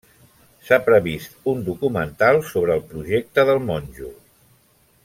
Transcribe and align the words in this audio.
S'ha 0.69 0.79
previst 0.87 1.37
un 1.51 1.61
documental 1.67 2.41
sobre 2.55 2.73
el 2.79 2.83
projecte 2.95 3.47
del 3.51 3.63
monjo. 3.71 4.13